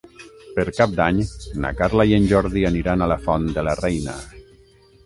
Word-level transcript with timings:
Per 0.53 0.63
Cap 0.77 0.95
d'Any 0.99 1.19
na 1.65 1.71
Carla 1.83 2.09
i 2.13 2.17
en 2.19 2.27
Jordi 2.35 2.67
aniran 2.73 3.05
a 3.09 3.13
la 3.13 3.21
Font 3.29 3.49
de 3.61 3.71
la 3.71 3.79
Reina. 3.83 4.19